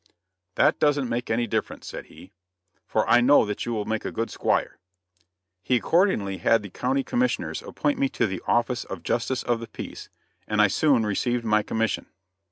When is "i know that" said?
3.07-3.67